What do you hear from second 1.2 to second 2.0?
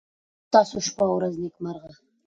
نېکمرغه.